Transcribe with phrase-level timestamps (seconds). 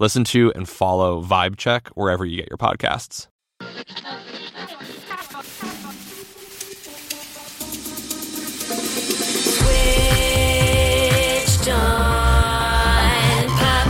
[0.00, 3.26] Listen to and follow Vibe Check wherever you get your podcasts.
[11.58, 13.88] Switched on pop.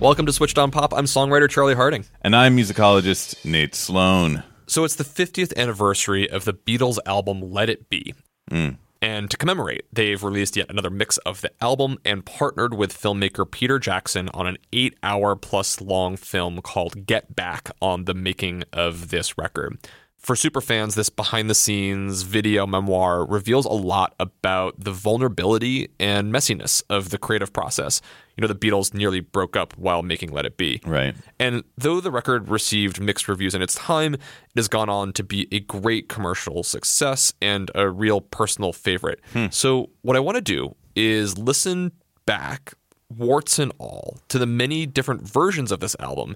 [0.00, 0.94] Welcome to Switched on Pop.
[0.94, 2.04] I'm songwriter Charlie Harding.
[2.22, 4.44] And I'm musicologist Nate Sloan.
[4.68, 8.14] So it's the 50th anniversary of the Beatles album Let It Be.
[8.48, 8.76] Mm.
[9.02, 13.50] And to commemorate, they've released yet another mix of the album and partnered with filmmaker
[13.50, 18.64] Peter Jackson on an eight hour plus long film called Get Back on the making
[18.74, 19.78] of this record.
[20.18, 26.30] For superfans, this behind the scenes video memoir reveals a lot about the vulnerability and
[26.30, 28.02] messiness of the creative process.
[28.40, 30.80] You know, the Beatles nearly broke up while making Let It Be.
[30.86, 31.14] Right.
[31.38, 34.20] And though the record received mixed reviews in its time, it
[34.56, 39.20] has gone on to be a great commercial success and a real personal favorite.
[39.34, 39.48] Hmm.
[39.50, 41.92] So, what I want to do is listen
[42.24, 42.72] back,
[43.14, 46.34] warts and all, to the many different versions of this album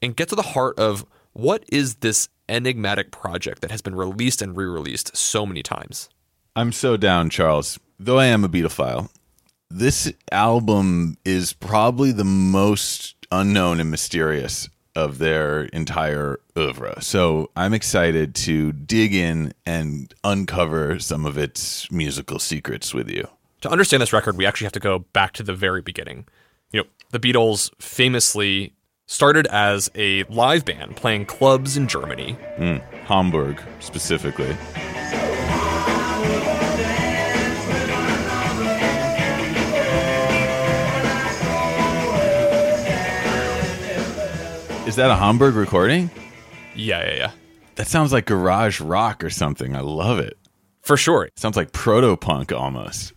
[0.00, 4.40] and get to the heart of what is this enigmatic project that has been released
[4.40, 6.08] and re released so many times.
[6.54, 7.80] I'm so down, Charles.
[7.98, 9.10] Though I am a Beatophile,
[9.70, 17.00] this album is probably the most unknown and mysterious of their entire oeuvre.
[17.00, 23.28] So I'm excited to dig in and uncover some of its musical secrets with you.
[23.60, 26.26] to understand this record, we actually have to go back to the very beginning.
[26.72, 28.74] You know, the Beatles famously
[29.06, 32.36] started as a live band playing clubs in Germany.
[32.56, 34.56] Hmm, Hamburg, specifically.
[44.90, 46.10] Is that a Hamburg recording?
[46.74, 47.30] Yeah, yeah, yeah.
[47.76, 49.76] That sounds like garage rock or something.
[49.76, 50.36] I love it.
[50.82, 51.28] For sure.
[51.36, 53.12] Sounds like proto punk almost.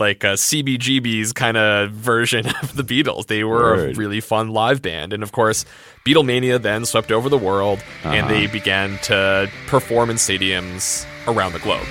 [0.00, 3.28] Like uh, a CBGB's kind of version of the Beatles.
[3.28, 5.12] They were a really fun live band.
[5.12, 5.64] And of course,
[6.04, 8.52] Beatlemania then swept over the world and they uh-huh.
[8.52, 11.86] began to perform in stadiums around the globe.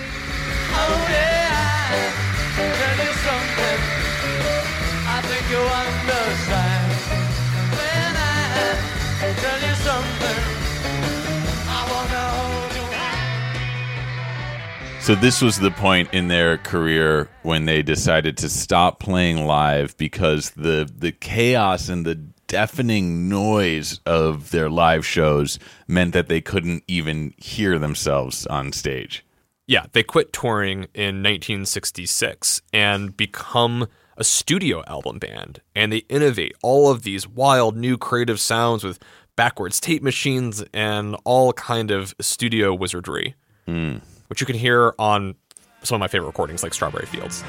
[15.02, 19.98] So this was the point in their career when they decided to stop playing live
[19.98, 25.58] because the the chaos and the deafening noise of their live shows
[25.88, 29.26] meant that they couldn't even hear themselves on stage.
[29.66, 35.62] Yeah, they quit touring in 1966 and become a studio album band.
[35.76, 39.00] And they innovate all of these wild new creative sounds with
[39.36, 43.34] backwards tape machines and all kind of studio wizardry,
[43.66, 43.98] hmm.
[44.32, 45.36] Which you can hear on
[45.84, 47.44] some of my favorite recordings like Strawberry Fields.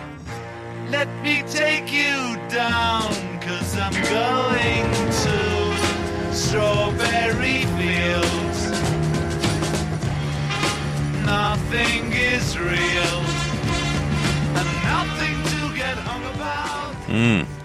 [0.91, 4.91] Let me take you down, cause I'm going
[5.23, 8.71] to strawberry fields.
[11.25, 13.19] Nothing is real,
[14.59, 16.95] and nothing to get hung about.
[17.07, 17.62] Hmm.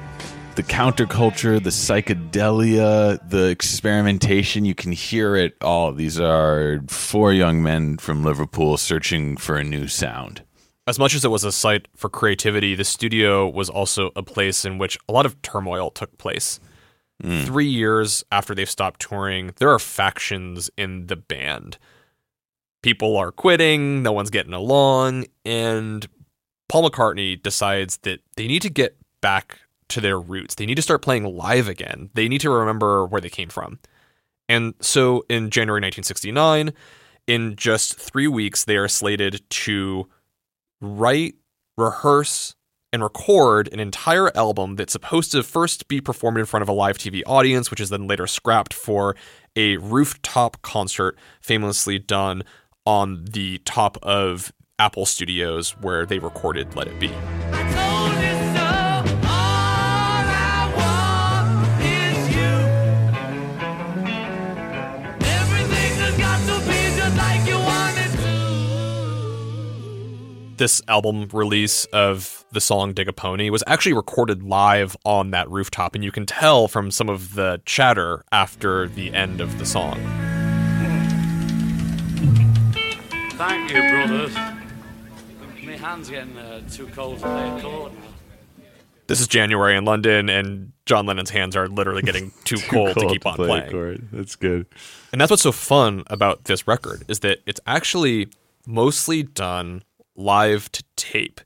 [0.57, 5.91] The counterculture, the psychedelia, the experimentation, you can hear it all.
[5.91, 10.41] These are four young men from Liverpool searching for a new sound.
[10.87, 14.65] As much as it was a site for creativity, the studio was also a place
[14.65, 16.59] in which a lot of turmoil took place.
[17.21, 17.43] Hmm.
[17.43, 21.77] Three years after they've stopped touring, there are factions in the band.
[22.81, 26.07] People are quitting, no one's getting along, and
[26.67, 30.55] Paul McCartney decides that they need to get back to their roots.
[30.55, 32.09] They need to start playing live again.
[32.13, 33.79] They need to remember where they came from.
[34.49, 36.73] And so in January 1969,
[37.27, 40.07] in just three weeks, they are slated to
[40.79, 41.35] write,
[41.77, 42.55] rehearse,
[42.93, 46.73] and record an entire album that's supposed to first be performed in front of a
[46.73, 49.15] live TV audience, which is then later scrapped for
[49.55, 52.43] a rooftop concert famously done
[52.85, 57.11] on the top of Apple Studios where they recorded Let It Be.
[70.57, 75.47] This album release of the song Dig a Pony was actually recorded live on that
[75.51, 79.67] rooftop, and you can tell from some of the chatter after the end of the
[79.67, 79.99] song.
[83.33, 84.33] Thank you, brothers.
[85.63, 87.99] My hand's getting uh, too cold to play a chord now.
[89.05, 93.07] This is January in London, and John Lennon's hands are literally getting too, cold, to
[93.07, 93.71] keep on play a playing.
[93.71, 94.07] chord.
[94.11, 94.65] That's good.
[95.11, 98.29] And that's what's so fun about this record is that it's actually
[98.65, 99.83] mostly done
[100.17, 101.39] live to tape.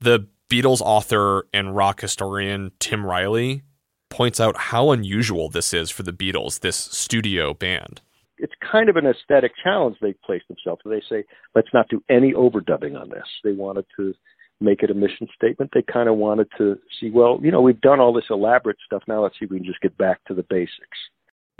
[0.00, 3.62] The Beatles author and rock historian Tim Riley
[4.10, 8.02] points out how unusual this is for the Beatles, this studio band.
[8.42, 10.82] it's kind of an aesthetic challenge they placed themselves.
[10.84, 11.24] They say,
[11.54, 13.22] let's not do any overdubbing on this.
[13.44, 14.12] They wanted to
[14.60, 15.70] make it a mission statement.
[15.72, 19.04] They kind of wanted to see, well, you know, we've done all this elaborate stuff.
[19.06, 20.98] Now let's see if we can just get back to the basics.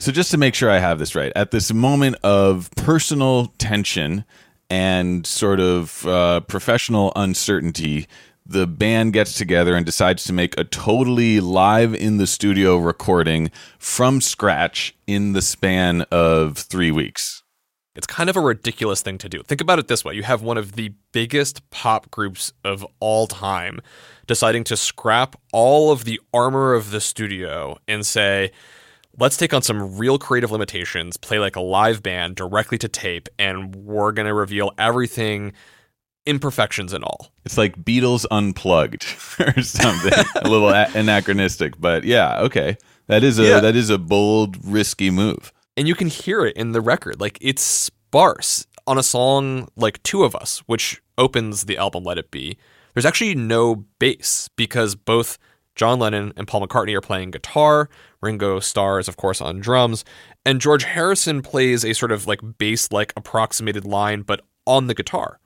[0.01, 4.25] So just to make sure I have this right, at this moment of personal tension
[4.73, 8.07] and sort of uh, professional uncertainty,
[8.47, 13.51] the band gets together and decides to make a totally live in the studio recording
[13.79, 17.43] from scratch in the span of three weeks.
[17.95, 19.43] It's kind of a ridiculous thing to do.
[19.43, 23.27] Think about it this way you have one of the biggest pop groups of all
[23.27, 23.79] time
[24.27, 28.53] deciding to scrap all of the armor of the studio and say,
[29.19, 33.29] let's take on some real creative limitations, play like a live band directly to tape,
[33.39, 35.53] and we're going to reveal everything,
[36.27, 37.33] imperfections and all.
[37.45, 39.05] It's like Beatles unplugged
[39.41, 40.13] or something,
[40.43, 42.77] a little a- anachronistic, but yeah, okay.
[43.09, 43.61] That is a Yeah.
[43.61, 45.53] that is a bold, risky move.
[45.77, 47.21] and you can hear it in the record.
[47.21, 52.19] Like it's sparse on a song like Two of Us, which opens the album Let
[52.19, 52.57] It Be.
[52.95, 55.39] There's actually no bass because both
[55.75, 57.89] John Lennon and Paul McCartney are playing guitar.
[58.21, 60.05] Ringo Starr is, of course, on drums.
[60.45, 64.95] And George Harrison plays a sort of like bass like approximated line, but on the
[64.95, 65.39] guitar.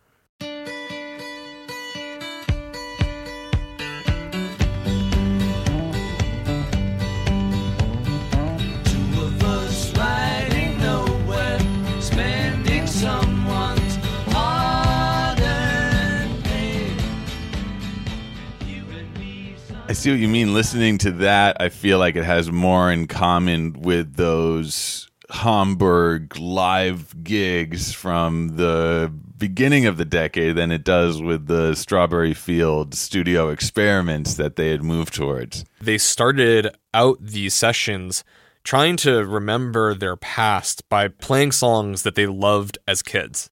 [19.88, 20.52] I see what you mean.
[20.52, 27.22] Listening to that, I feel like it has more in common with those Hamburg live
[27.22, 33.50] gigs from the beginning of the decade than it does with the Strawberry Field studio
[33.50, 35.64] experiments that they had moved towards.
[35.80, 38.24] they started out these sessions
[38.64, 43.50] trying to remember their past by playing songs that they loved as kids.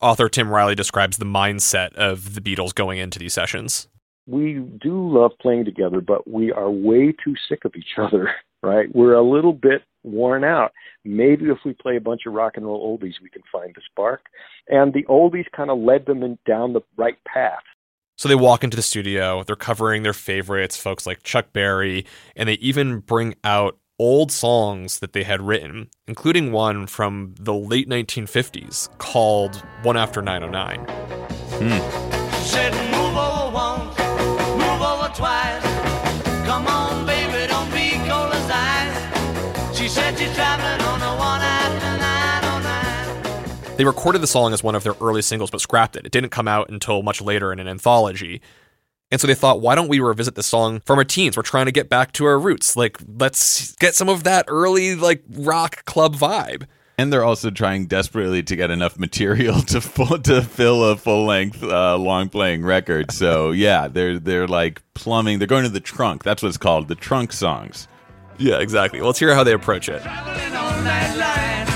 [0.00, 3.86] Author Tim Riley describes the mindset of the Beatles going into these sessions.
[4.26, 8.30] We do love playing together, but we are way too sick of each other,
[8.62, 8.88] right?
[8.94, 10.72] We're a little bit worn out.
[11.04, 13.82] Maybe if we play a bunch of rock and roll oldies, we can find the
[13.90, 14.22] spark.
[14.68, 17.62] And the oldies kind of led them in, down the right path.
[18.18, 22.48] So they walk into the studio, they're covering their favorites, folks like Chuck Berry, and
[22.48, 27.88] they even bring out old songs that they had written, including one from the late
[27.88, 30.86] 1950s called One After 909.
[31.58, 32.42] Hmm.
[32.42, 32.95] said
[43.76, 46.06] They recorded the song as one of their early singles, but scrapped it.
[46.06, 48.40] It didn't come out until much later in an anthology.
[49.10, 51.36] And so they thought, why don't we revisit this song from our teens?
[51.36, 52.76] We're trying to get back to our roots.
[52.76, 56.64] Like, let's get some of that early, like, rock club vibe.
[56.98, 61.26] And they're also trying desperately to get enough material to full, to fill a full
[61.26, 63.10] length, uh, long playing record.
[63.10, 65.38] So yeah, they're they're like plumbing.
[65.38, 66.24] They're going to the trunk.
[66.24, 67.86] That's what it's called, the trunk songs.
[68.38, 69.00] Yeah, exactly.
[69.00, 70.02] Well, let's hear how they approach it.
[70.02, 71.66] Traveling on that line.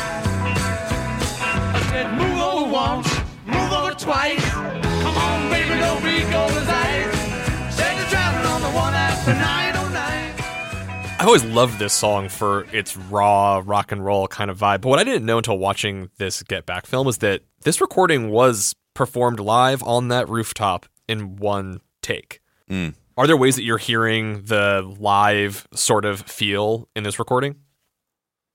[1.74, 3.08] I said move over once,
[3.46, 4.44] move over twice.
[4.50, 7.74] Come on, baby, don't be cold as ice.
[7.76, 11.16] Said you're traveling on the one after 909.
[11.20, 14.82] I always loved this song for its raw rock and roll kind of vibe.
[14.82, 18.30] But what I didn't know until watching this Get Back film is that this recording
[18.30, 22.40] was performed live on that rooftop in one take.
[22.70, 22.94] Mm.
[23.20, 27.56] Are there ways that you're hearing the live sort of feel in this recording?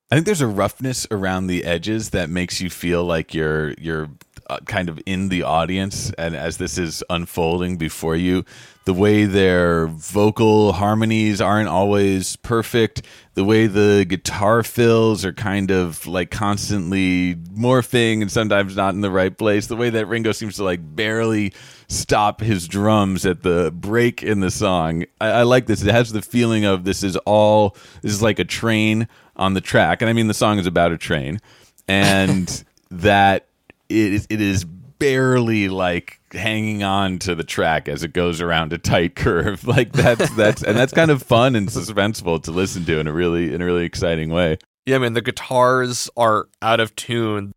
[0.09, 4.09] I think there's a roughness around the edges that makes you feel like you're you're
[4.49, 8.43] uh, kind of in the audience, and as this is unfolding before you,
[8.85, 13.01] the way their vocal harmonies aren't always perfect,
[13.33, 19.01] the way the guitar fills are kind of like constantly morphing and sometimes not in
[19.01, 21.51] the right place, the way that Ringo seems to like barely
[21.87, 25.05] stop his drums at the break in the song.
[25.19, 25.81] I, I like this.
[25.81, 29.61] It has the feeling of this is all this is like a train on the
[29.61, 31.41] track, and I mean the song is about a train,
[31.87, 33.47] and that
[33.89, 34.63] it is it is
[34.99, 39.65] barely like hanging on to the track as it goes around a tight curve.
[39.75, 43.13] Like that's that's and that's kind of fun and suspenseful to listen to in a
[43.13, 44.57] really in a really exciting way.
[44.85, 47.51] Yeah, man, the guitars are out of tune.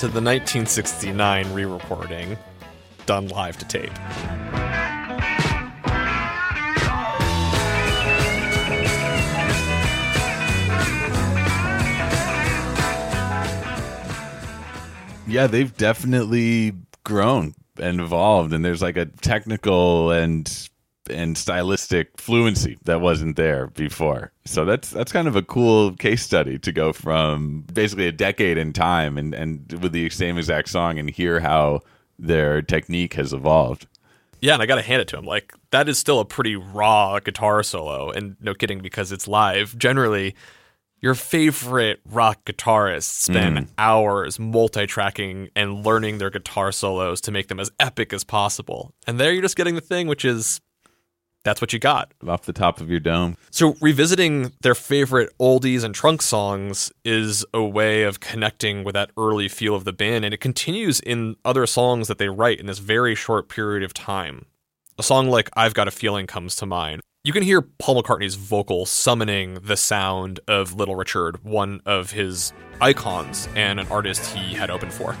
[0.00, 2.38] to the 1969 re recording
[3.04, 3.92] done live to tape.
[15.26, 16.72] Yeah, they've definitely
[17.04, 20.70] grown and evolved and there's like a technical and
[21.10, 24.32] and stylistic fluency that wasn't there before.
[24.44, 28.58] So that's that's kind of a cool case study to go from basically a decade
[28.58, 31.80] in time and and with the same exact song and hear how
[32.18, 33.86] their technique has evolved.
[34.40, 35.24] Yeah, and I got to hand it to him.
[35.24, 39.76] Like that is still a pretty raw guitar solo, and no kidding because it's live.
[39.76, 40.34] Generally,
[41.00, 43.68] your favorite rock guitarists spend mm.
[43.78, 48.92] hours multi-tracking and learning their guitar solos to make them as epic as possible.
[49.06, 50.60] And there, you're just getting the thing, which is
[51.44, 52.12] that's what you got.
[52.26, 53.36] Off the top of your dome.
[53.50, 59.10] So revisiting their favorite oldies and trunk songs is a way of connecting with that
[59.16, 62.66] early feel of the band, and it continues in other songs that they write in
[62.66, 64.46] this very short period of time.
[64.98, 67.00] A song like I've Got a Feeling comes to mind.
[67.22, 72.52] You can hear Paul McCartney's vocal summoning the sound of Little Richard, one of his
[72.80, 75.16] icons and an artist he had opened for.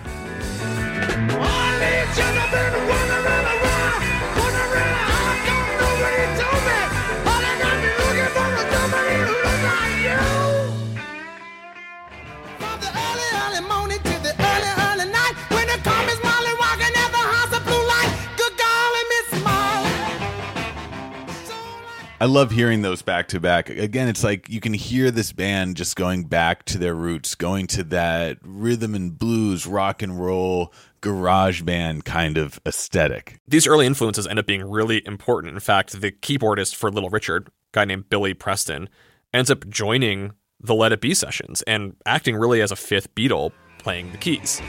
[22.22, 23.70] I love hearing those back to back.
[23.70, 27.66] Again, it's like you can hear this band just going back to their roots, going
[27.68, 33.40] to that rhythm and blues, rock and roll, garage band kind of aesthetic.
[33.48, 35.54] These early influences end up being really important.
[35.54, 38.90] In fact, the keyboardist for Little Richard, a guy named Billy Preston,
[39.32, 43.52] ends up joining the Let It Be sessions and acting really as a fifth Beatle
[43.78, 44.60] playing the keys.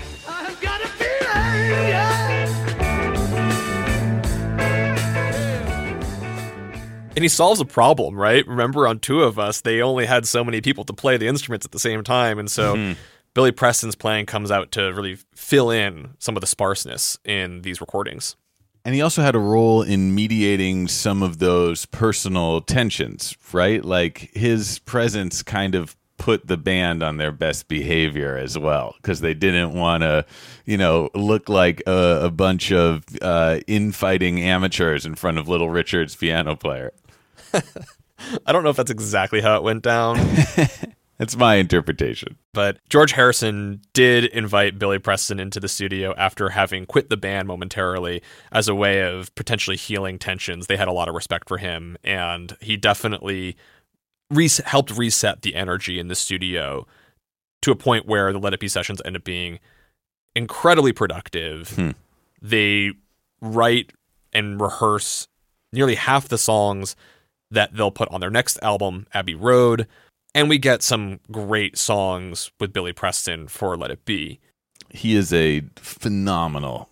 [7.16, 8.48] And he solves a problem, right?
[8.48, 11.66] Remember, on Two of Us, they only had so many people to play the instruments
[11.66, 12.40] at the same time.
[12.40, 12.96] And so
[13.34, 17.82] Billy Preston's playing comes out to really fill in some of the sparseness in these
[17.82, 18.36] recordings.
[18.84, 23.84] And he also had a role in mediating some of those personal tensions, right?
[23.84, 29.22] Like his presence kind of put the band on their best behavior as well because
[29.22, 30.24] they didn't want to,
[30.66, 35.70] you know, look like a, a bunch of uh, infighting amateurs in front of Little
[35.70, 36.92] Richard's piano player.
[38.46, 40.18] I don't know if that's exactly how it went down.
[41.22, 42.36] That's my interpretation.
[42.52, 47.48] But George Harrison did invite Billy Preston into the studio after having quit the band
[47.48, 50.66] momentarily as a way of potentially healing tensions.
[50.66, 53.56] They had a lot of respect for him, and he definitely
[54.32, 56.88] res- helped reset the energy in the studio
[57.62, 59.60] to a point where the Let It Be sessions end up being
[60.36, 61.70] incredibly productive.
[61.70, 61.92] Hmm.
[62.42, 62.94] They
[63.42, 63.94] write
[64.34, 65.28] and rehearse
[65.72, 66.96] nearly half the songs
[67.52, 69.88] that they'll put on their next album, Abbey Road.
[70.34, 74.40] And we get some great songs with Billy Preston for Let It Be.
[74.90, 76.90] He is a phenomenal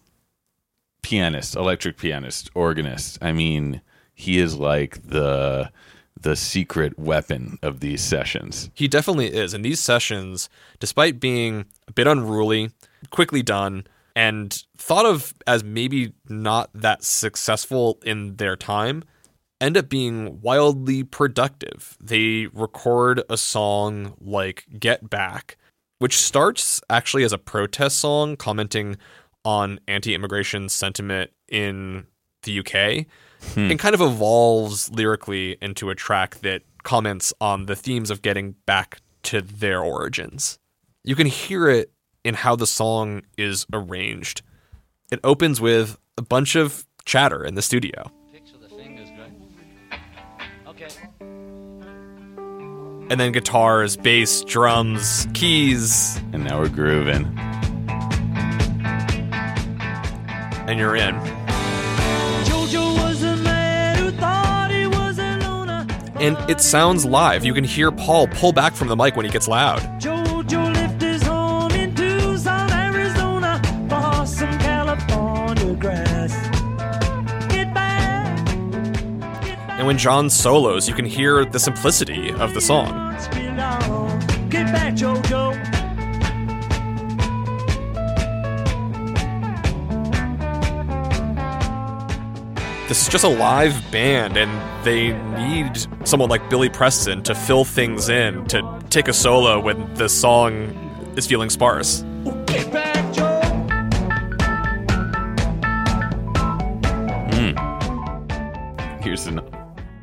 [1.02, 3.18] pianist, electric pianist, organist.
[3.22, 3.82] I mean,
[4.14, 5.72] he is like the
[6.22, 8.70] the secret weapon of these sessions.
[8.74, 9.54] He definitely is.
[9.54, 10.50] And these sessions,
[10.80, 12.72] despite being a bit unruly,
[13.10, 13.86] quickly done,
[14.16, 19.04] and thought of as maybe not that successful in their time,
[19.62, 21.98] end up being wildly productive.
[22.00, 25.58] They record a song like Get Back,
[26.00, 28.98] which starts actually as a protest song commenting
[29.46, 32.06] on anti immigration sentiment in
[32.44, 33.06] the UK,
[33.54, 33.72] hmm.
[33.72, 38.56] and kind of evolves lyrically into a track that comments on the themes of getting
[38.66, 40.58] back to their origins.
[41.04, 41.92] You can hear it
[42.24, 44.42] in how the song is arranged.
[45.12, 48.12] It opens with a bunch of chatter in the studio.
[53.10, 57.26] And then guitars, bass, drums, keys, And now we're grooving.
[60.68, 61.16] and you're in.
[62.46, 65.88] Jojo was a man who thought he was a loner.
[66.20, 67.44] And it sounds live.
[67.44, 69.80] You can hear Paul pull back from the mic when he gets loud.
[79.90, 83.12] When John solos, you can hear the simplicity of the song.
[92.88, 95.76] This is just a live band, and they need
[96.08, 101.14] someone like Billy Preston to fill things in, to take a solo when the song
[101.18, 102.04] is feeling sparse.
[102.46, 102.70] Get.
[109.02, 109.40] Here's an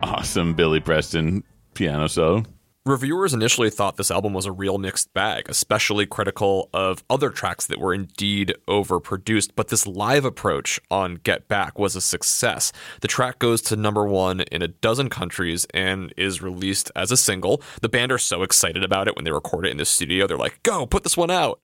[0.02, 1.42] awesome Billy Preston
[1.74, 2.44] piano solo.
[2.86, 7.66] Reviewers initially thought this album was a real mixed bag, especially critical of other tracks
[7.66, 9.50] that were indeed overproduced.
[9.56, 12.70] But this live approach on Get Back was a success.
[13.00, 17.16] The track goes to number one in a dozen countries and is released as a
[17.16, 17.60] single.
[17.80, 20.28] The band are so excited about it when they record it in the studio.
[20.28, 21.58] They're like, go, put this one out.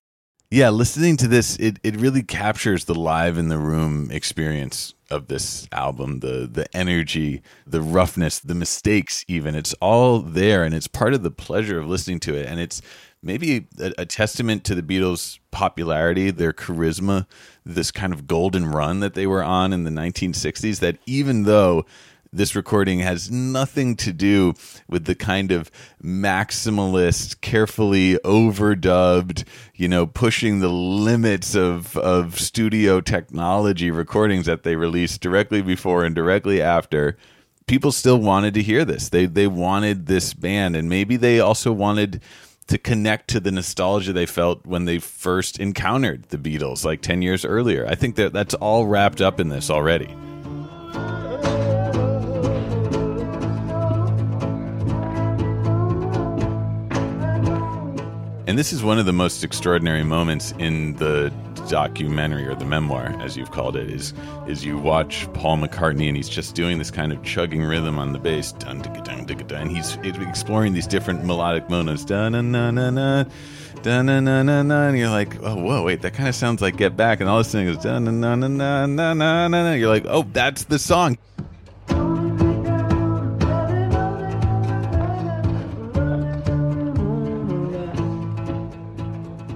[0.51, 5.27] Yeah, listening to this, it, it really captures the live in the room experience of
[5.27, 6.19] this album.
[6.19, 11.23] The the energy, the roughness, the mistakes, even it's all there, and it's part of
[11.23, 12.47] the pleasure of listening to it.
[12.47, 12.81] And it's
[13.21, 17.25] maybe a, a testament to the Beatles' popularity, their charisma,
[17.65, 20.79] this kind of golden run that they were on in the 1960s.
[20.79, 21.85] That even though
[22.33, 24.55] this recording has nothing to do
[24.89, 25.69] with the kind of
[26.03, 29.43] maximalist, carefully overdubbed,
[29.75, 36.03] you know, pushing the limits of, of studio technology recordings that they released directly before
[36.03, 37.15] and directly after.
[37.67, 39.09] People still wanted to hear this.
[39.09, 42.21] They they wanted this band, and maybe they also wanted
[42.67, 47.21] to connect to the nostalgia they felt when they first encountered the Beatles, like ten
[47.21, 47.87] years earlier.
[47.87, 50.13] I think that that's all wrapped up in this already.
[58.45, 61.31] And this is one of the most extraordinary moments in the
[61.69, 64.13] documentary or the memoir, as you've called it, is
[64.47, 68.11] is you watch Paul McCartney and he's just doing this kind of chugging rhythm on
[68.11, 72.33] the bass, dun dun dun dun dun, and he's exploring these different melodic monos, dun
[72.33, 73.31] dun dun dun dun.
[73.81, 76.95] Dun, dun, dun, and you're like, oh, whoa, wait, that kind of sounds like Get
[76.95, 79.79] Back, and all this thing is dun, dun, dun, dun, dun, dun, dun, dun.
[79.79, 81.17] You're like, oh, that's the song.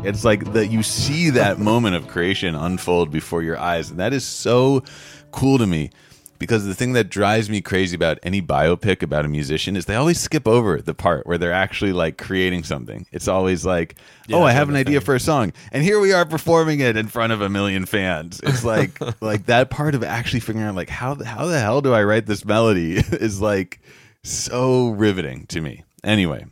[0.08, 3.90] It's like that you see that moment of creation unfold before your eyes.
[3.90, 4.84] And that is so
[5.32, 5.92] cool to me
[6.40, 9.96] because the thing that drives me crazy about any biopic about a musician is they
[9.96, 13.08] always skip over the part where they're actually like creating something.
[13.12, 13.96] It's always like,
[14.32, 15.52] oh, I have an idea for a song.
[15.72, 18.40] And here we are performing it in front of a million fans.
[18.44, 21.82] It's like like that part of actually figuring out like how the- how the hell
[21.82, 23.80] do I write this melody is like
[24.24, 25.84] so riveting to me.
[26.04, 26.46] Anyway,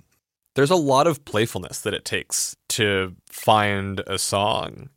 [0.56, 4.90] There's a lot of playfulness that it takes to find a song.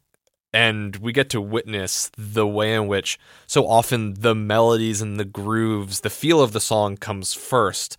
[0.53, 5.25] And we get to witness the way in which so often the melodies and the
[5.27, 7.99] grooves, the feel of the song comes first.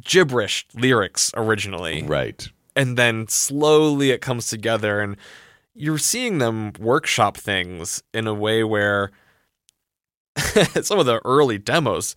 [0.00, 2.02] Gibberish lyrics originally.
[2.02, 2.48] right.
[2.74, 5.16] and then slowly it comes together and
[5.74, 9.12] you're seeing them workshop things in a way where
[10.82, 12.16] some of the early demos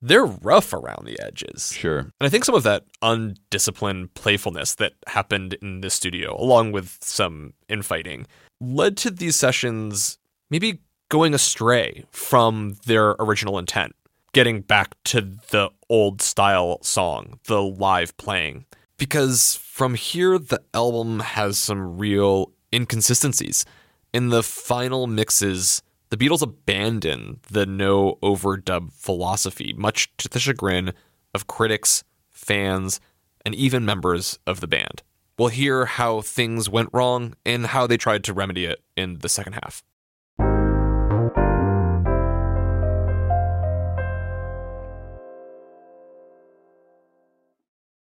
[0.00, 1.98] they're rough around the edges Sure.
[1.98, 6.98] and i think some of that undisciplined playfulness that happened in the studio along with
[7.00, 8.26] some infighting
[8.60, 10.18] led to these sessions
[10.50, 13.94] maybe going astray from their original intent
[14.32, 18.64] getting back to the old style song the live playing
[18.98, 23.64] because from here the album has some real inconsistencies.
[24.12, 30.92] In the final mixes, the Beatles abandon the no overdub philosophy, much to the chagrin
[31.34, 33.00] of critics, fans,
[33.44, 35.02] and even members of the band.
[35.38, 39.28] We'll hear how things went wrong and how they tried to remedy it in the
[39.28, 39.84] second half.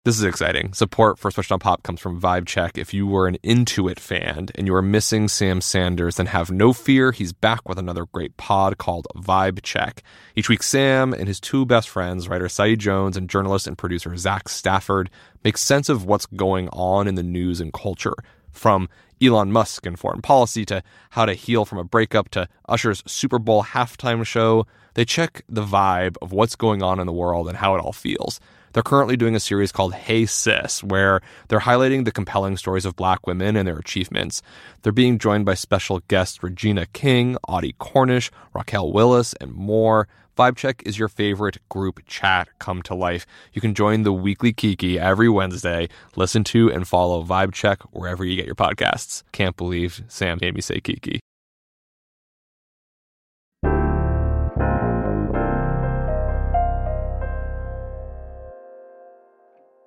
[0.07, 0.73] This is exciting.
[0.73, 2.79] Support for Switched on Pop comes from Vibe Check.
[2.79, 6.73] If you were an Intuit fan and you are missing Sam Sanders, then have no
[6.73, 7.11] fear.
[7.11, 10.05] He's back with another great pod called Vibe Check.
[10.37, 14.16] Each week, Sam and his two best friends, writer Saeed Jones and journalist and producer
[14.16, 15.11] Zach Stafford,
[15.42, 18.14] make sense of what's going on in the news and culture.
[18.53, 18.88] From
[19.21, 23.40] Elon Musk and foreign policy to how to heal from a breakup to Usher's Super
[23.40, 27.57] Bowl halftime show, they check the vibe of what's going on in the world and
[27.57, 28.38] how it all feels.
[28.77, 32.95] They're currently doing a series called Hey Sis, where they're highlighting the compelling stories of
[32.95, 34.43] black women and their achievements.
[34.83, 40.09] They're being joined by special guests Regina King, Audie Cornish, Raquel Willis, and more.
[40.37, 43.25] VibeCheck is your favorite group chat come to life.
[43.55, 45.89] You can join the weekly Kiki every Wednesday.
[46.15, 49.23] Listen to and follow VibeCheck wherever you get your podcasts.
[49.33, 51.21] Can't believe Sam made me say Kiki.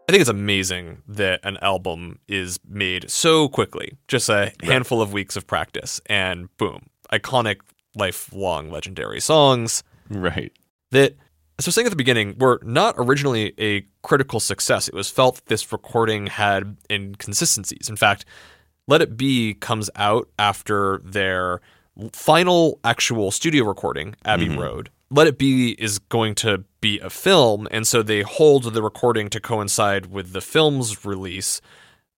[0.10, 3.96] I think it's amazing that an album is made so quickly.
[4.08, 7.58] Just a handful of weeks of practice, and boom, iconic,
[7.96, 10.52] lifelong, legendary songs Right.
[10.90, 11.12] that,
[11.60, 14.88] as I was saying at the beginning, were not originally a critical success.
[14.88, 17.88] It was felt that this recording had inconsistencies.
[17.88, 18.26] In fact,
[18.88, 21.62] Let It Be comes out after their
[22.14, 24.60] final actual studio recording, Abbey mm-hmm.
[24.60, 24.90] Road.
[25.12, 29.28] Let It Be is going to be a film, and so they hold the recording
[29.32, 31.62] to coincide with the film's release.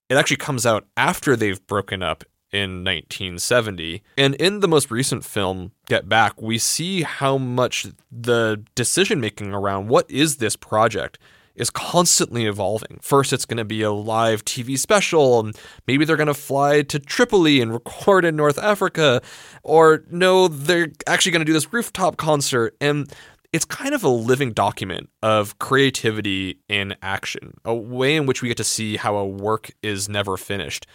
[0.10, 4.04] It actually comes out after they've broken up in 1970.
[4.18, 9.54] And in the most recent film, Get Back, we see how much the decision making
[9.54, 11.18] around what is this project
[11.56, 13.00] is constantly evolving.
[13.02, 15.56] First, it's going to be a live TV special, and
[15.88, 19.22] maybe they're going to fly to Tripoli and record in North Africa,
[19.64, 22.76] or no, they're actually going to do this rooftop concert.
[22.80, 23.12] And
[23.54, 28.48] it's kind of a living document of creativity in action, a way in which we
[28.48, 30.88] get to see how a work is never finished.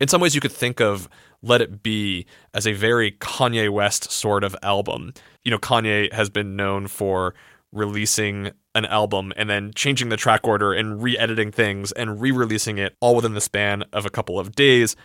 [0.00, 1.08] In some ways, you could think of
[1.40, 5.14] Let It Be as a very Kanye West sort of album.
[5.44, 7.34] You know, Kanye has been known for
[7.74, 12.30] releasing an album and then changing the track order and re editing things and re
[12.30, 14.96] releasing it all within the span of a couple of days.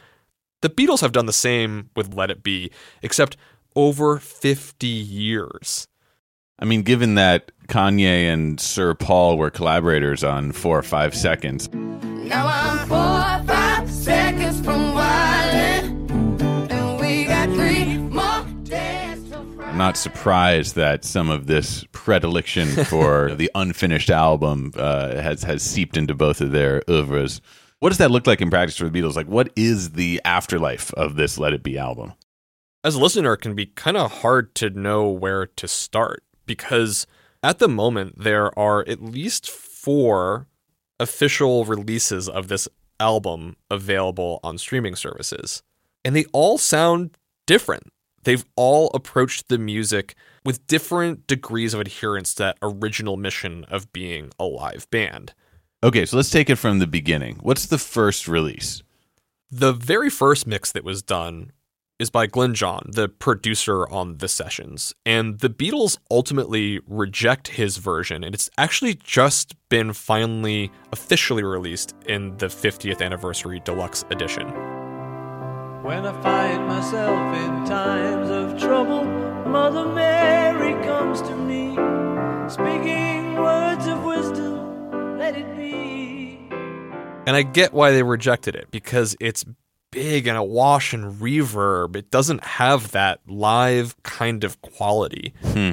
[0.62, 3.38] The Beatles have done the same with Let It Be, except
[3.76, 5.88] over 50 years.
[6.60, 11.70] I mean, given that Kanye and Sir Paul were collaborators on Four or Five Seconds,
[11.72, 15.29] Now I'm four or five seconds from wildin',
[19.80, 25.98] not surprised that some of this predilection for the unfinished album uh, has has seeped
[25.98, 27.42] into both of their oeuvres.
[27.80, 29.16] What does that look like in practice for the Beatles?
[29.16, 32.14] Like, what is the afterlife of this Let It Be album?
[32.84, 37.06] as a listener, it can be kind of hard to know where to start because
[37.44, 40.48] at the moment there are at least four
[41.00, 42.68] official releases of this
[43.00, 45.64] album available on streaming services.
[46.04, 47.92] And they all sound different.
[48.24, 53.92] They've all approached the music with different degrees of adherence to that original mission of
[53.94, 55.34] being a live band.
[55.84, 57.40] Okay, so let's take it from the beginning.
[57.42, 58.84] What's the first release?
[59.50, 61.52] The very first mix that was done
[62.00, 64.96] is by Glyn John, the producer on the sessions.
[65.06, 71.94] And the Beatles ultimately reject his version, and it's actually just been finally officially released
[72.08, 74.79] in the 50th anniversary deluxe edition.
[75.90, 79.06] When I find myself in times of trouble,
[79.50, 81.72] Mother Mary comes to me,
[82.48, 86.38] speaking words of wisdom, let it be.
[87.26, 89.44] And I get why they rejected it because it's
[89.90, 91.96] big and awash in reverb.
[91.96, 95.34] It doesn't have that live kind of quality.
[95.42, 95.72] Hmm.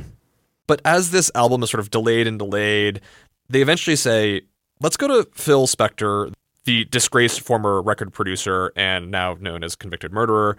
[0.67, 3.03] But as this album is sort of delayed and delayed,
[3.51, 4.41] they eventually say,
[4.81, 6.33] let's go to Phil Spector,
[6.67, 10.57] the disgraced former record producer and now known as convicted murderer.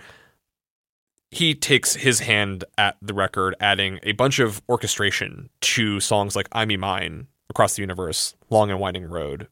[1.29, 6.47] He takes his hand at the record, adding a bunch of orchestration to songs like
[6.53, 9.47] "I Me Mine, Across the Universe, Long and Winding Road,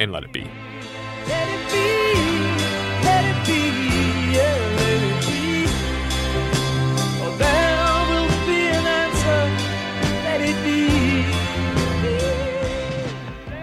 [0.00, 0.48] and Let It Be.
[1.26, 1.91] Let it be,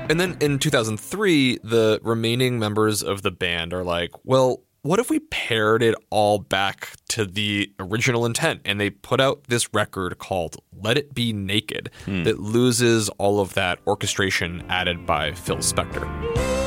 [0.10, 5.10] And then in 2003, the remaining members of the band are like, well, what if
[5.10, 8.62] we pared it all back to the original intent?
[8.66, 12.24] And they put out this record called Let It Be Naked hmm.
[12.24, 16.59] that loses all of that orchestration added by Phil Spector.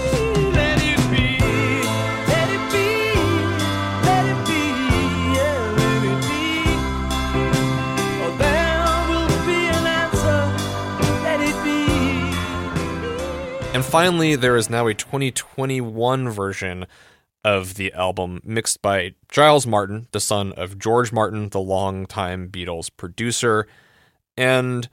[13.83, 16.87] And finally, there is now a 2021 version
[17.43, 22.91] of the album mixed by Giles Martin, the son of George Martin, the longtime Beatles
[22.97, 23.67] producer.
[24.37, 24.89] And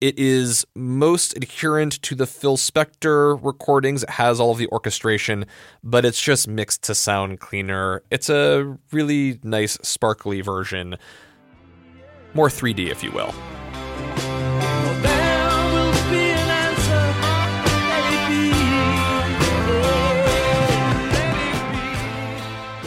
[0.00, 4.02] it is most adherent to the Phil Spector recordings.
[4.02, 5.46] It has all of the orchestration,
[5.84, 8.02] but it's just mixed to sound cleaner.
[8.10, 10.96] It's a really nice, sparkly version.
[12.34, 13.32] More 3D, if you will.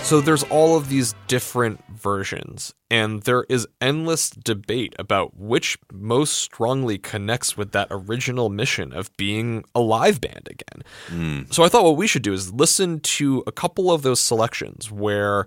[0.09, 6.33] So there's all of these different versions, and there is endless debate about which most
[6.33, 10.83] strongly connects with that original mission of being a live band again.
[11.09, 11.41] Hmm.
[11.51, 14.91] So I thought what we should do is listen to a couple of those selections
[14.91, 15.45] where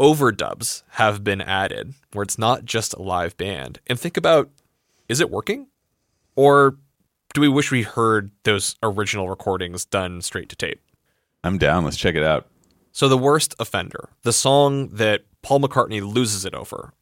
[0.00, 4.48] overdubs have been added, where it's not just a live band, and think about
[5.10, 5.66] is it working?
[6.34, 6.78] Or
[7.34, 10.80] do we wish we heard those original recordings done straight to tape?
[11.44, 11.84] I'm down.
[11.84, 12.46] Let's check it out.
[12.92, 16.92] So the worst offender, the song that Paul McCartney loses it over,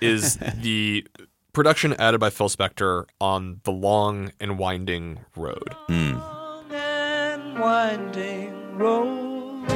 [0.00, 1.06] is the
[1.52, 5.74] production added by Phil Spector on the long and winding road.
[5.86, 6.14] Hmm.
[6.18, 9.68] Long and winding road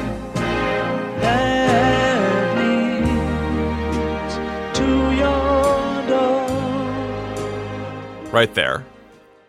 [1.21, 4.35] that leads
[4.77, 6.47] to your door.
[8.31, 8.85] Right there.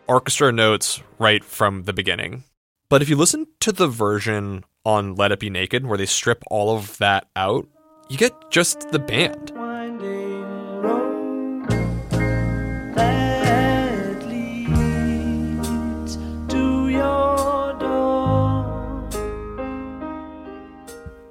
[0.06, 2.44] Orchestra notes right from the beginning.
[2.88, 6.44] But if you listen to the version on Let It Be Naked, where they strip
[6.50, 7.66] all of that out,
[8.08, 9.52] you get just the band.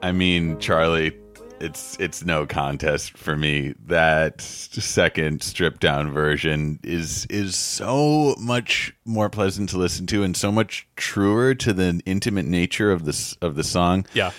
[0.01, 1.17] I mean, Charlie,
[1.63, 3.73] it's it's no contest for me.
[3.85, 10.35] That second stripped down version is is so much more pleasant to listen to and
[10.35, 14.05] so much truer to the intimate nature of this of the song.
[14.13, 14.31] Yeah.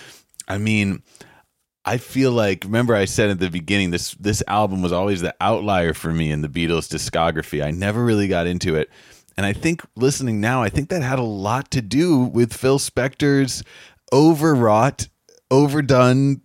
[0.47, 1.01] I mean,
[1.83, 5.35] I feel like remember I said at the beginning this this album was always the
[5.41, 7.63] outlier for me in the Beatles discography.
[7.63, 8.89] I never really got into it.
[9.37, 12.79] And I think listening now, I think that had a lot to do with Phil
[12.79, 13.63] Spector's
[14.13, 15.09] overwrought,
[15.51, 16.41] overdone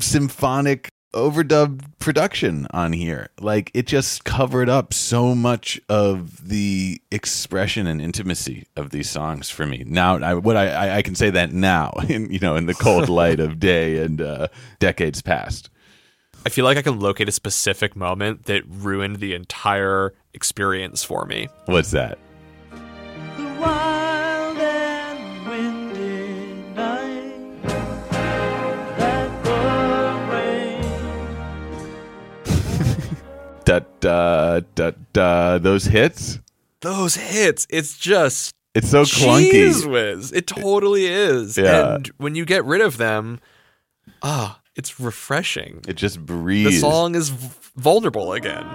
[0.00, 3.28] symphonic overdubbed production on here.
[3.40, 9.48] Like it just covered up so much of the expression and intimacy of these songs
[9.48, 9.84] for me.
[9.86, 12.74] Now, I what I I- I can say that now, in you know, in the
[12.74, 14.48] cold light of day and uh,
[14.80, 15.70] decades past.
[16.46, 21.24] I feel like I can locate a specific moment that ruined the entire experience for
[21.24, 21.48] me.
[21.66, 22.18] What's that?
[33.64, 35.58] Da da da da.
[35.58, 36.38] Those hits.
[36.80, 39.86] Those hits, it's just It's so clunky.
[39.86, 40.32] whiz.
[40.32, 41.56] It totally is.
[41.56, 41.94] Yeah.
[41.94, 43.40] And when you get rid of them,
[44.22, 45.80] ah, it's refreshing.
[45.88, 46.74] It just breathes.
[46.74, 48.66] The song is v- vulnerable again.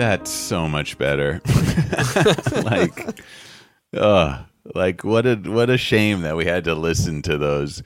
[0.00, 1.42] That's so much better.
[2.64, 3.20] like,
[3.94, 7.82] uh, like what a what a shame that we had to listen to those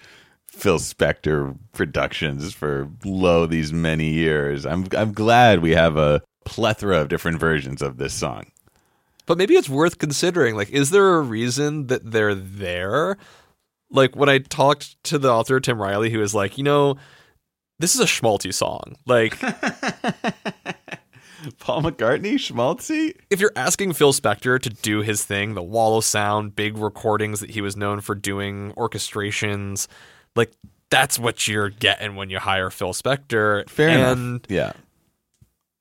[0.46, 4.64] Phil Spector productions for lo these many years.
[4.64, 8.46] I'm I'm glad we have a plethora of different versions of this song.
[9.26, 10.54] But maybe it's worth considering.
[10.54, 13.18] Like, is there a reason that they're there?
[13.90, 16.96] Like, when I talked to the author, Tim Riley, he was like, you know,
[17.80, 18.94] this is a schmaltzy song.
[19.04, 19.36] Like,
[21.58, 23.14] Paul McCartney, Schmaltzy.
[23.30, 27.40] if you're asking Phil Spector to do his thing, the wall of sound, big recordings
[27.40, 29.86] that he was known for doing, orchestrations,
[30.36, 30.52] like,
[30.90, 33.68] that's what you're getting when you hire Phil Spector.
[33.68, 34.40] Fair and enough.
[34.48, 34.72] Yeah.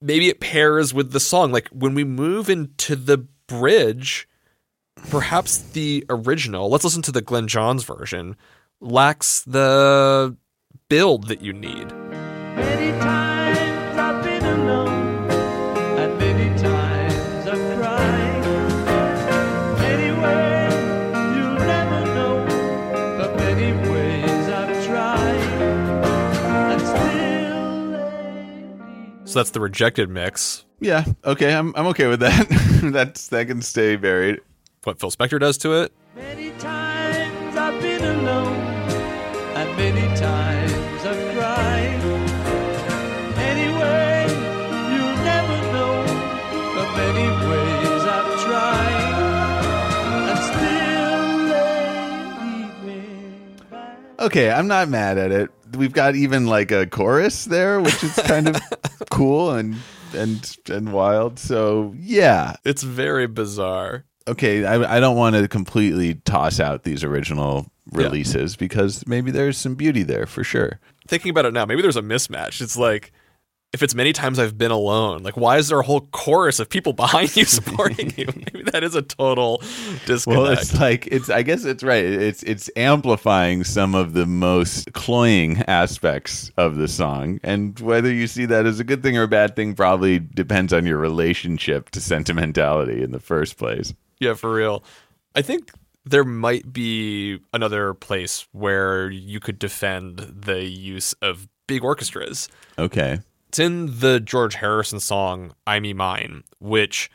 [0.00, 1.52] maybe it pairs with the song.
[1.52, 4.28] Like when we move into the bridge,
[5.10, 8.34] perhaps the original, let's listen to the Glyn Johns version,
[8.80, 10.36] lacks the
[10.88, 11.92] build that you need.
[12.56, 12.98] Many
[29.34, 30.64] So that's the rejected mix.
[30.78, 31.04] Yeah.
[31.24, 31.52] Okay.
[31.52, 32.46] I'm I'm okay with that.
[32.92, 34.38] That's that can stay buried.
[34.84, 35.92] What Phil Spector does to it.
[36.14, 42.00] Many times I've been alone, and many times I've cried.
[43.42, 44.26] Anyway,
[44.94, 46.04] you'll never know
[46.76, 49.14] the many ways I've tried,
[50.30, 53.98] and still they lead me back.
[54.20, 55.50] Okay, I'm not mad at it.
[55.76, 58.62] We've got even like a chorus there, which is kind of
[59.10, 59.76] cool and
[60.14, 61.38] and and wild.
[61.38, 64.04] So yeah, It's very bizarre.
[64.28, 64.64] okay.
[64.64, 69.74] I, I don't want to completely toss out these original releases because maybe there's some
[69.74, 70.80] beauty there for sure.
[71.06, 72.60] Thinking about it now, maybe there's a mismatch.
[72.62, 73.12] It's like
[73.74, 76.70] if it's many times I've been alone, like why is there a whole chorus of
[76.70, 78.26] people behind you supporting you?
[78.26, 79.58] Maybe that is a total
[80.06, 80.26] disconnect.
[80.26, 81.28] Well, it's like it's.
[81.28, 82.04] I guess it's right.
[82.04, 88.28] It's it's amplifying some of the most cloying aspects of the song, and whether you
[88.28, 91.90] see that as a good thing or a bad thing probably depends on your relationship
[91.90, 93.92] to sentimentality in the first place.
[94.20, 94.84] Yeah, for real.
[95.34, 95.72] I think
[96.04, 102.48] there might be another place where you could defend the use of big orchestras.
[102.78, 103.18] Okay.
[103.54, 107.08] It's in the George Harrison song "I Me Mine," which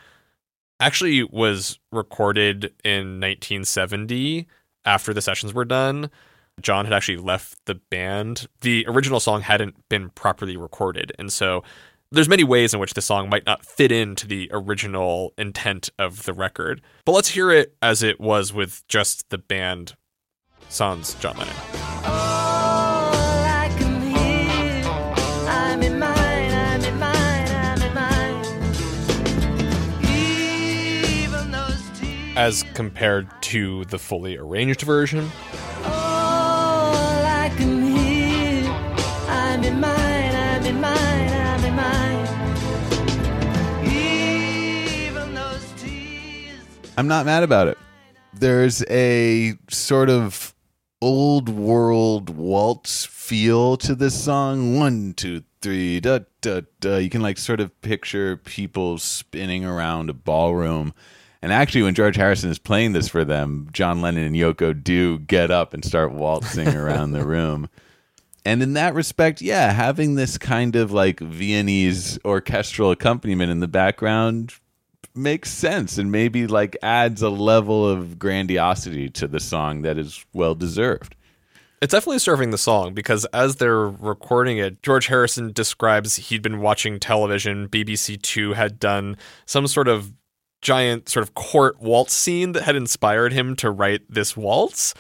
[0.80, 4.48] actually was recorded in 1970
[4.86, 6.10] after the sessions were done.
[6.62, 8.48] John had actually left the band.
[8.62, 11.62] The original song hadn't been properly recorded, and so
[12.10, 16.24] there's many ways in which the song might not fit into the original intent of
[16.24, 16.82] the record.
[17.04, 19.98] But let's hear it as it was with just the band
[20.70, 21.79] sans John Lennon.
[32.40, 35.30] As compared to the fully arranged version,
[35.84, 38.64] I can hear,
[39.28, 42.26] I me mine, I me mine, I me mine.
[43.86, 46.62] Even those tears.
[46.98, 47.78] I'm not mad about it.
[48.34, 50.56] There's a sort of
[51.02, 54.78] old world waltz feel to this song.
[54.78, 57.00] One, two, three, da da da.
[57.00, 60.94] You can like sort of picture people spinning around a ballroom.
[61.42, 65.20] And actually, when George Harrison is playing this for them, John Lennon and Yoko do
[65.20, 67.70] get up and start waltzing around the room.
[68.46, 73.68] And in that respect, yeah, having this kind of like Viennese orchestral accompaniment in the
[73.68, 74.54] background
[75.16, 80.26] makes sense and maybe like adds a level of grandiosity to the song that is
[80.34, 81.16] well deserved.
[81.82, 86.60] It's definitely serving the song because as they're recording it, George Harrison describes he'd been
[86.60, 87.70] watching television.
[87.70, 90.12] BBC Two had done some sort of
[90.62, 94.94] giant sort of court waltz scene that had inspired him to write this waltz.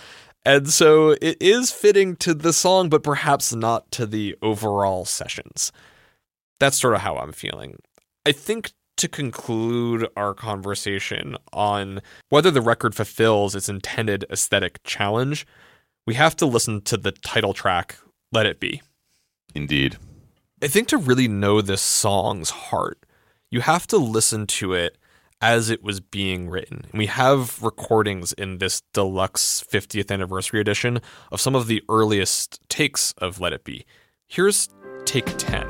[0.45, 5.71] And so it is fitting to the song, but perhaps not to the overall sessions.
[6.59, 7.77] That's sort of how I'm feeling.
[8.25, 15.47] I think to conclude our conversation on whether the record fulfills its intended aesthetic challenge,
[16.05, 17.97] we have to listen to the title track,
[18.31, 18.81] Let It Be.
[19.55, 19.97] Indeed.
[20.61, 23.05] I think to really know this song's heart,
[23.51, 24.97] you have to listen to it
[25.41, 26.85] as it was being written.
[26.91, 32.59] And we have recordings in this deluxe 50th anniversary edition of some of the earliest
[32.69, 33.85] takes of Let It Be.
[34.27, 34.69] Here's
[35.05, 35.65] take 10.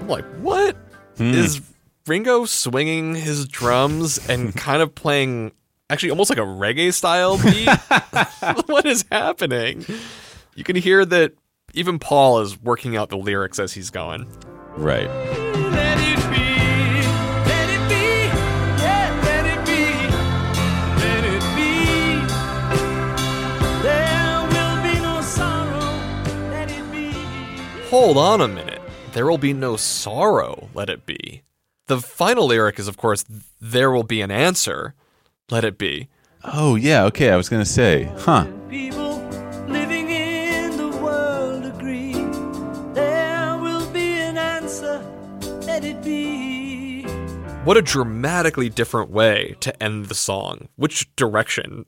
[0.00, 0.74] I'm like, what
[1.16, 1.34] hmm.
[1.34, 1.60] is
[2.06, 5.52] Ringo swinging his drums and kind of playing
[5.90, 7.68] actually almost like a reggae style beat?
[8.66, 9.84] what is happening?
[10.54, 11.32] You can hear that
[11.74, 14.26] even Paul is working out the lyrics as he's going.
[14.76, 15.08] Right.
[15.08, 16.44] Let it be,
[17.48, 18.26] let it be,
[18.82, 19.82] yeah, let it be,
[21.02, 21.82] let it be.
[23.82, 27.10] There will be no sorrow, let it be.
[27.88, 28.82] Hold on a minute.
[29.12, 31.42] There will be no sorrow, let it be.
[31.88, 33.24] The final lyric is, of course,
[33.60, 34.94] there will be an answer,
[35.50, 36.08] let it be.
[36.42, 37.04] Oh, yeah.
[37.04, 37.30] Okay.
[37.30, 38.46] I was going to say, huh.
[38.68, 39.20] People
[39.68, 42.14] living in the world agree
[42.92, 45.00] there will be an answer,
[45.62, 47.04] let it be.
[47.62, 50.68] What a dramatically different way to end the song.
[50.74, 51.86] Which direction?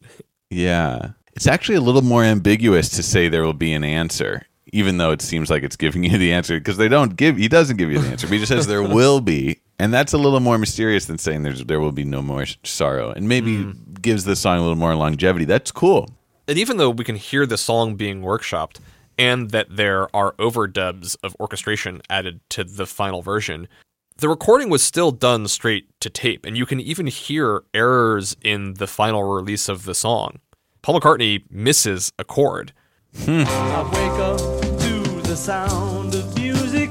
[0.49, 1.11] Yeah.
[1.35, 5.11] It's actually a little more ambiguous to say there will be an answer, even though
[5.11, 7.91] it seems like it's giving you the answer because they don't give, he doesn't give
[7.91, 9.61] you the answer, but he just says there will be.
[9.79, 13.11] And that's a little more mysterious than saying there's, there will be no more sorrow
[13.11, 13.95] and maybe mm-hmm.
[13.95, 15.45] gives the song a little more longevity.
[15.45, 16.11] That's cool.
[16.49, 18.79] And even though we can hear the song being workshopped
[19.19, 23.69] and that there are overdubs of orchestration added to the final version,
[24.17, 28.75] the recording was still done straight to tape, and you can even hear errors in
[28.75, 30.41] the final release of the song.
[30.83, 32.73] Paul McCartney misses a chord.
[33.17, 33.45] Hmm.
[33.47, 34.39] I wake up
[34.81, 36.91] to the sound of music.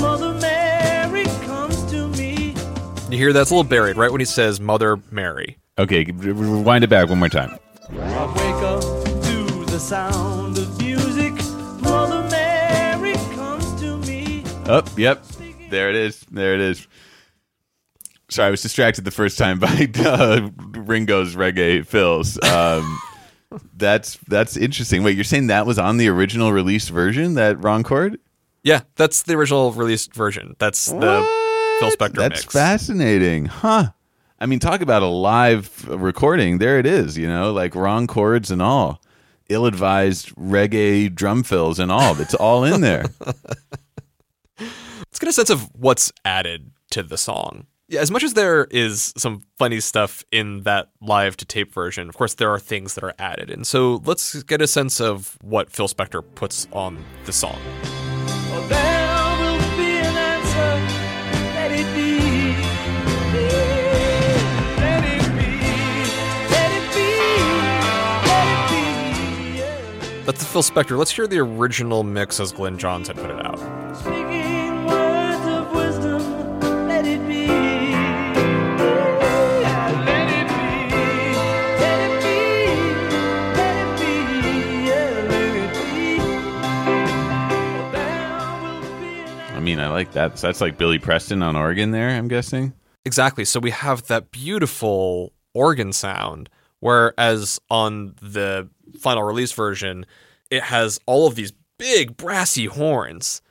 [0.00, 2.54] Mother Mary comes to me.
[3.10, 5.58] You hear that's a little buried, right when he says Mother Mary.
[5.78, 7.58] Okay, rewind it back one more time.
[7.90, 8.82] I wake up
[9.24, 11.32] to the sound of music.
[11.82, 14.44] Mother Mary comes to me.
[14.66, 15.24] Oh, yep.
[15.70, 16.20] There it is.
[16.30, 16.86] There it is.
[18.28, 22.42] Sorry, I was distracted the first time by uh, Ringo's reggae fills.
[22.42, 22.98] Um,
[23.76, 25.02] that's that's interesting.
[25.02, 27.34] Wait, you're saying that was on the original release version?
[27.34, 28.18] That wrong chord?
[28.62, 30.54] Yeah, that's the original released version.
[30.58, 31.26] That's the
[31.80, 32.52] Phil Spector That's mix.
[32.52, 33.90] fascinating, huh?
[34.38, 36.58] I mean, talk about a live recording.
[36.58, 37.18] There it is.
[37.18, 39.00] You know, like wrong chords and all,
[39.48, 42.20] ill-advised reggae drum fills and all.
[42.20, 43.06] It's all in there.
[44.58, 47.66] Let's get a sense of what's added to the song.
[47.92, 52.08] Yeah, as much as there is some funny stuff in that live to tape version,
[52.08, 53.50] of course, there are things that are added.
[53.50, 57.58] And so let's get a sense of what Phil Spector puts on the song.
[58.70, 60.80] There will be an answer.
[61.52, 62.56] Let it be.
[64.80, 65.50] Let it be.
[66.48, 67.10] Let it be.
[68.26, 69.58] Let it be.
[69.58, 70.22] Yeah.
[70.24, 70.96] That's the Phil Spector.
[70.96, 73.81] Let's hear the original mix as Glyn Johns had put it out.
[89.62, 90.38] Mean, I like that.
[90.38, 92.10] So that's like Billy Preston on organ there.
[92.10, 92.72] I'm guessing.
[93.04, 93.44] Exactly.
[93.44, 96.48] So we have that beautiful organ sound,
[96.80, 100.06] whereas on the final release version,
[100.50, 103.42] it has all of these big brassy horns,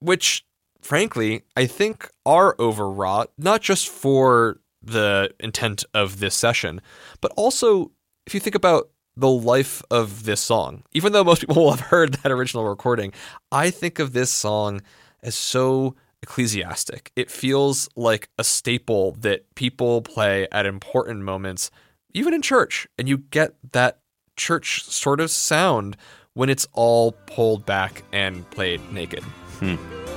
[0.00, 0.44] which,
[0.80, 6.80] frankly, I think are overwrought, not just for the intent of this session,
[7.20, 7.92] but also
[8.26, 10.82] if you think about the life of this song.
[10.92, 13.12] Even though most people will have heard that original recording,
[13.52, 14.80] I think of this song
[15.22, 17.12] as so ecclesiastic.
[17.16, 21.70] It feels like a staple that people play at important moments,
[22.12, 22.86] even in church.
[22.98, 24.00] And you get that
[24.36, 25.96] church sort of sound
[26.34, 29.24] when it's all pulled back and played naked.
[29.60, 30.09] Let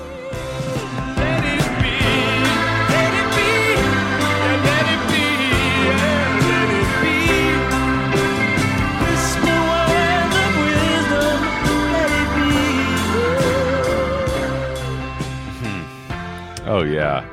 [16.73, 17.23] Oh yeah.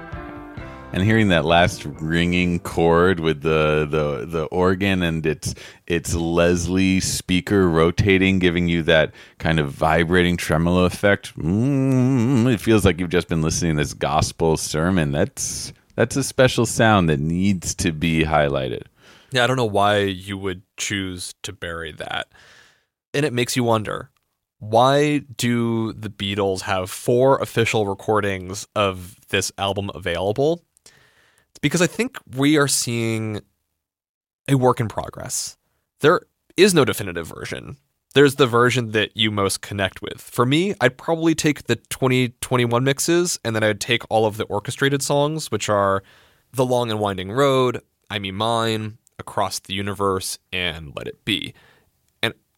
[0.93, 5.55] And hearing that last ringing chord with the, the the organ and its
[5.87, 11.35] its Leslie speaker rotating, giving you that kind of vibrating tremolo effect.
[11.39, 15.11] Mm, it feels like you've just been listening to this gospel sermon.
[15.11, 18.83] That's that's a special sound that needs to be highlighted.
[19.31, 22.27] Yeah, I don't know why you would choose to bury that.
[23.15, 24.11] And it makes you wonder
[24.61, 30.63] why do the Beatles have four official recordings of this album available?
[30.85, 33.41] It's because I think we are seeing
[34.49, 35.57] a work in progress.
[36.01, 36.21] There
[36.57, 37.79] is no definitive version.
[38.13, 40.21] There's the version that you most connect with.
[40.21, 44.45] For me, I'd probably take the 2021 mixes and then I'd take all of the
[44.45, 46.03] orchestrated songs, which are
[46.53, 47.81] The Long and Winding Road,
[48.11, 51.55] I Me Mine, Across the Universe, and Let It Be.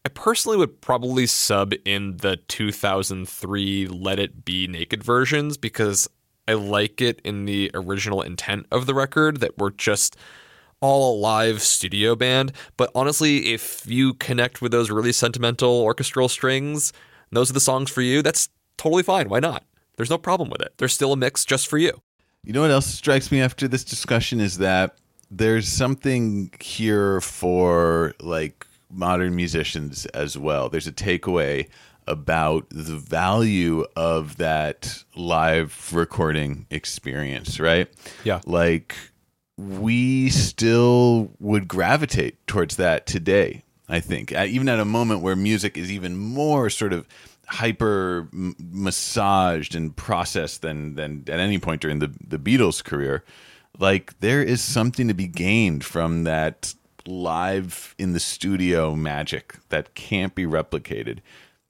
[0.05, 6.09] I personally would probably sub in the 2003 Let It Be naked versions because
[6.49, 10.17] I like it in the original intent of the record that we're just
[10.81, 12.51] all a live studio band.
[12.77, 16.93] But honestly, if you connect with those really sentimental orchestral strings,
[17.31, 18.49] those are the songs for you, that's
[18.79, 19.29] totally fine.
[19.29, 19.65] Why not?
[19.97, 20.75] There's no problem with it.
[20.79, 22.03] There's still a mix just for you.
[22.43, 24.97] You know what else strikes me after this discussion is that
[25.31, 30.69] there's something here for like modern musicians as well.
[30.69, 31.69] There's a takeaway
[32.07, 37.89] about the value of that live recording experience, right?
[38.25, 38.41] Yeah.
[38.45, 38.95] Like
[39.57, 44.33] we still would gravitate towards that today, I think.
[44.33, 47.07] Even at a moment where music is even more sort of
[47.47, 53.25] hyper massaged and processed than than at any point during the the Beatles career
[53.79, 56.75] like there is something to be gained from that
[57.07, 61.19] live in the studio magic that can't be replicated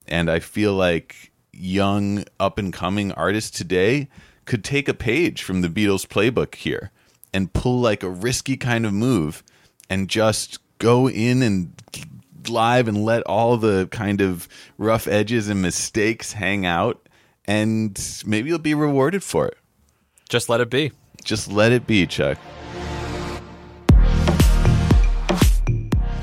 [0.06, 4.08] and i feel like young up and coming artists today
[4.44, 6.90] could take a page from the Beatles playbook here
[7.32, 9.42] and pull like a risky kind of move
[9.88, 11.72] and just go in and
[12.48, 17.08] live and let all the kind of rough edges and mistakes hang out
[17.44, 19.58] and maybe you'll be rewarded for it.
[20.28, 20.92] Just let it be.
[21.24, 22.38] Just let it be, Chuck.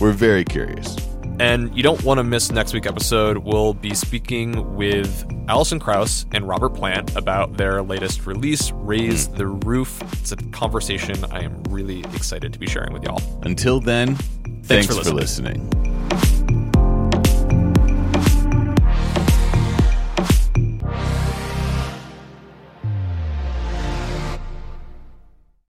[0.00, 0.96] We're very curious.
[1.40, 3.38] And you don't want to miss next week's episode.
[3.38, 9.46] We'll be speaking with Alison Krauss and Robert Plant about their latest release, Raise the
[9.46, 10.00] Roof.
[10.20, 13.20] It's a conversation I am really excited to be sharing with y'all.
[13.42, 14.16] Until then,
[14.64, 15.68] thanks, for for listening.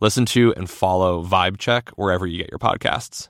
[0.00, 3.28] Listen to and follow Vibe Check wherever you get your podcasts.